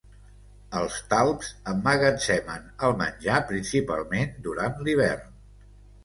[0.77, 5.29] Els talps emmagatzemen el menjar, principalment durant l'hivern.